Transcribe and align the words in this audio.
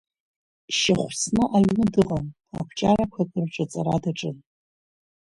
Шьахәсна 0.77 1.43
аҩны 1.57 1.85
дыҟан, 1.93 2.25
акәҷарақәа 2.57 3.21
акрырҿаҵара 3.23 3.95
даҿын. 4.03 4.37